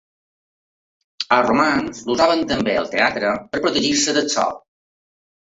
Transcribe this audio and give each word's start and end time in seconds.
Els 1.35 1.49
romans 1.51 2.01
l'usaven 2.09 2.43
també 2.53 2.75
al 2.85 2.89
teatre 2.97 3.35
per 3.53 3.63
protegir-se 3.67 4.17
del 4.21 4.33
sol. 4.39 4.61